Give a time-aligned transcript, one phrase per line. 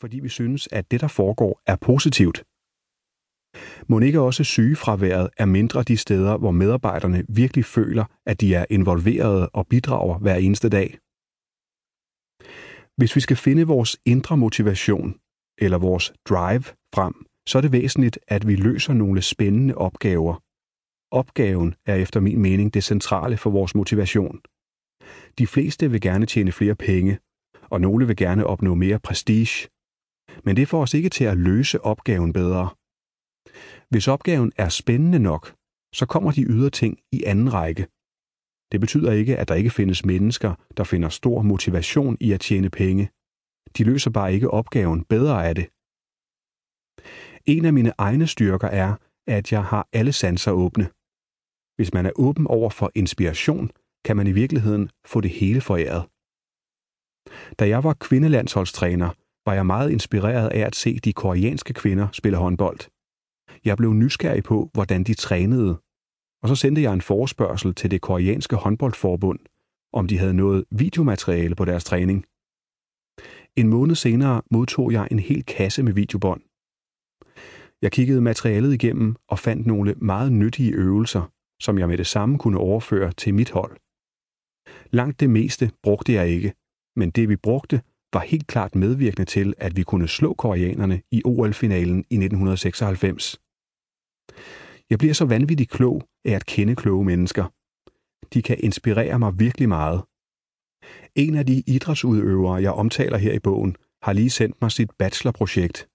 [0.00, 2.44] fordi vi synes, at det, der foregår, er positivt.
[3.88, 8.64] Må ikke også sygefraværet er mindre de steder, hvor medarbejderne virkelig føler, at de er
[8.70, 10.98] involverede og bidrager hver eneste dag.
[12.96, 15.14] Hvis vi skal finde vores indre motivation,
[15.58, 16.64] eller vores drive
[16.94, 17.14] frem,
[17.48, 20.42] så er det væsentligt, at vi løser nogle spændende opgaver.
[21.10, 24.40] Opgaven er efter min mening det centrale for vores motivation.
[25.38, 27.18] De fleste vil gerne tjene flere penge,
[27.70, 29.68] og nogle vil gerne opnå mere prestige.
[30.44, 32.68] Men det får os ikke til at løse opgaven bedre.
[33.90, 35.54] Hvis opgaven er spændende nok,
[35.94, 37.86] så kommer de ydre ting i anden række.
[38.72, 42.70] Det betyder ikke, at der ikke findes mennesker, der finder stor motivation i at tjene
[42.70, 43.10] penge.
[43.76, 45.66] De løser bare ikke opgaven bedre af det.
[47.46, 50.86] En af mine egne styrker er, at jeg har alle sanser åbne.
[51.76, 53.70] Hvis man er åben over for inspiration,
[54.04, 56.02] kan man i virkeligheden få det hele foræret.
[57.58, 59.10] Da jeg var kvindelandsholdstræner,
[59.46, 62.78] var jeg meget inspireret af at se de koreanske kvinder spille håndbold.
[63.64, 65.80] Jeg blev nysgerrig på, hvordan de trænede,
[66.42, 69.38] og så sendte jeg en forespørgsel til det koreanske håndboldforbund,
[69.92, 72.24] om de havde noget videomateriale på deres træning.
[73.56, 76.42] En måned senere modtog jeg en hel kasse med videobånd.
[77.82, 82.38] Jeg kiggede materialet igennem og fandt nogle meget nyttige øvelser, som jeg med det samme
[82.38, 83.76] kunne overføre til mit hold.
[84.90, 86.52] Langt det meste brugte jeg ikke,
[86.96, 91.22] men det vi brugte var helt klart medvirkende til, at vi kunne slå koreanerne i
[91.24, 93.40] OL-finalen i 1996.
[94.90, 97.44] Jeg bliver så vanvittigt klog af at kende kloge mennesker.
[98.34, 100.02] De kan inspirere mig virkelig meget.
[101.14, 105.88] En af de idrætsudøvere, jeg omtaler her i bogen, har lige sendt mig sit bachelorprojekt.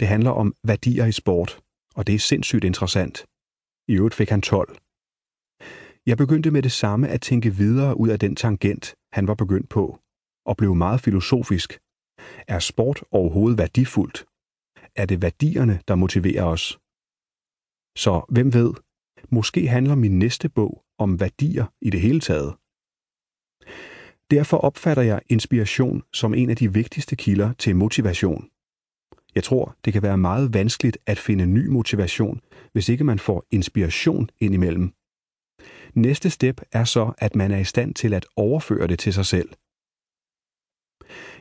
[0.00, 1.60] Det handler om værdier i sport,
[1.94, 3.26] og det er sindssygt interessant.
[3.88, 4.76] I øvrigt fik han 12.
[6.06, 9.68] Jeg begyndte med det samme at tænke videre ud af den tangent, han var begyndt
[9.68, 9.98] på,
[10.44, 11.80] og blev meget filosofisk.
[12.48, 14.24] Er sport overhovedet værdifuldt?
[14.96, 16.78] Er det værdierne, der motiverer os?
[17.96, 18.74] Så hvem ved,
[19.30, 22.54] måske handler min næste bog om værdier i det hele taget.
[24.30, 28.48] Derfor opfatter jeg inspiration som en af de vigtigste kilder til motivation.
[29.34, 32.40] Jeg tror, det kan være meget vanskeligt at finde ny motivation,
[32.72, 34.92] hvis ikke man får inspiration indimellem.
[35.94, 39.26] Næste step er så, at man er i stand til at overføre det til sig
[39.26, 39.48] selv.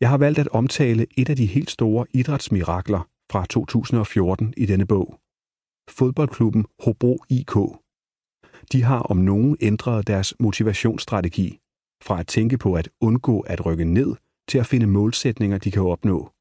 [0.00, 4.86] Jeg har valgt at omtale et af de helt store idrætsmirakler fra 2014 i denne
[4.86, 5.20] bog.
[5.90, 7.54] Fodboldklubben Hobro IK.
[8.72, 11.58] De har om nogen ændret deres motivationsstrategi
[12.02, 14.14] fra at tænke på at undgå at rykke ned
[14.48, 16.32] til at finde målsætninger, de kan opnå.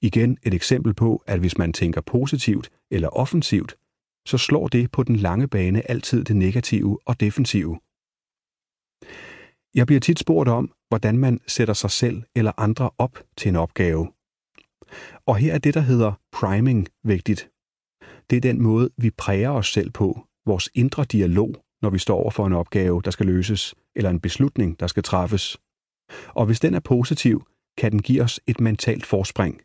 [0.00, 3.76] Igen et eksempel på, at hvis man tænker positivt eller offensivt,
[4.26, 7.80] så slår det på den lange bane altid det negative og defensive.
[9.74, 13.56] Jeg bliver tit spurgt om, hvordan man sætter sig selv eller andre op til en
[13.56, 14.08] opgave.
[15.26, 17.50] Og her er det, der hedder priming vigtigt.
[18.30, 22.16] Det er den måde, vi præger os selv på, vores indre dialog, når vi står
[22.16, 25.58] over for en opgave, der skal løses, eller en beslutning, der skal træffes.
[26.28, 27.46] Og hvis den er positiv,
[27.78, 29.60] kan den give os et mentalt forspring.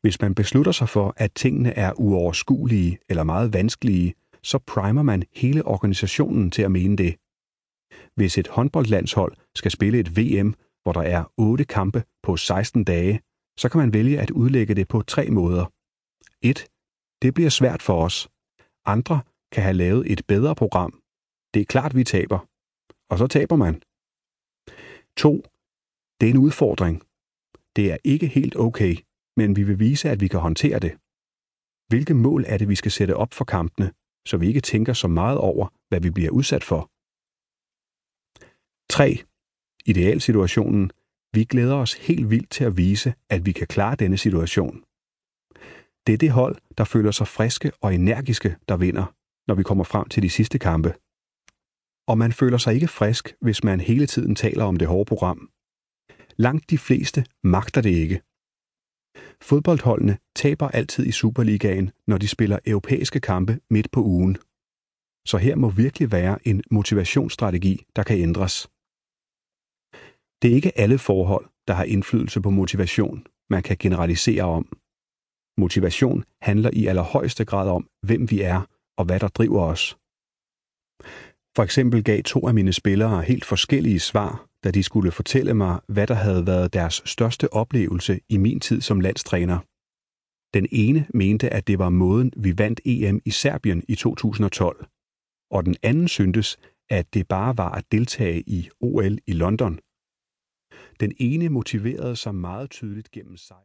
[0.00, 5.22] Hvis man beslutter sig for, at tingene er uoverskuelige eller meget vanskelige, så primer man
[5.34, 7.16] hele organisationen til at mene det.
[8.16, 13.20] Hvis et håndboldlandshold skal spille et VM, hvor der er 8 kampe på 16 dage,
[13.58, 15.72] så kan man vælge at udlægge det på tre måder.
[16.42, 16.66] 1.
[17.22, 18.28] Det bliver svært for os.
[18.84, 19.20] Andre
[19.52, 21.02] kan have lavet et bedre program.
[21.54, 22.38] Det er klart, vi taber.
[23.10, 23.74] Og så taber man.
[25.16, 25.42] 2.
[26.20, 27.02] Det er en udfordring.
[27.76, 28.96] Det er ikke helt okay,
[29.36, 30.92] men vi vil vise, at vi kan håndtere det.
[31.88, 33.92] Hvilke mål er det, vi skal sætte op for kampene,
[34.26, 36.90] så vi ikke tænker så meget over, hvad vi bliver udsat for?
[38.96, 39.22] 3.
[39.86, 40.90] Idealsituationen.
[41.32, 44.84] Vi glæder os helt vildt til at vise, at vi kan klare denne situation.
[46.06, 49.14] Det er det hold, der føler sig friske og energiske, der vinder,
[49.48, 50.94] når vi kommer frem til de sidste kampe.
[52.08, 55.50] Og man føler sig ikke frisk, hvis man hele tiden taler om det hårde program.
[56.36, 58.20] Langt de fleste magter det ikke.
[59.42, 64.36] Fodboldholdene taber altid i Superligaen, når de spiller europæiske kampe midt på ugen.
[65.26, 68.68] Så her må virkelig være en motivationsstrategi, der kan ændres.
[70.46, 74.78] Det er ikke alle forhold, der har indflydelse på motivation, man kan generalisere om.
[75.58, 78.62] Motivation handler i allerhøjeste grad om, hvem vi er
[78.98, 79.96] og hvad der driver os.
[81.56, 85.80] For eksempel gav to af mine spillere helt forskellige svar, da de skulle fortælle mig,
[85.88, 89.58] hvad der havde været deres største oplevelse i min tid som landstræner.
[90.54, 94.86] Den ene mente, at det var måden, vi vandt EM i Serbien i 2012,
[95.50, 96.58] og den anden syntes,
[96.90, 99.80] at det bare var at deltage i OL i London.
[101.00, 103.54] Den ene motiverede sig meget tydeligt gennem sig.